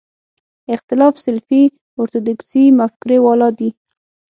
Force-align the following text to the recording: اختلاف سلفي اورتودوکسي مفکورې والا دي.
اختلاف 0.75 1.13
سلفي 1.25 1.61
اورتودوکسي 1.99 2.63
مفکورې 2.79 3.17
والا 3.25 3.49
دي. 3.59 3.69